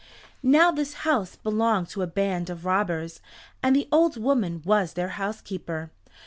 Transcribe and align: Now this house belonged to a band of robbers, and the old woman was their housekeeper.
Now 0.41 0.71
this 0.71 0.95
house 1.05 1.35
belonged 1.35 1.89
to 1.89 2.01
a 2.01 2.07
band 2.07 2.49
of 2.49 2.65
robbers, 2.65 3.21
and 3.61 3.75
the 3.75 3.87
old 3.91 4.17
woman 4.17 4.63
was 4.65 4.93
their 4.93 5.09
housekeeper. 5.09 5.91